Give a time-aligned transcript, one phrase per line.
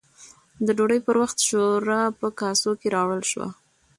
[0.65, 3.47] د ډوډۍ پر وخت، شورا په کاسو کې راوړل شوه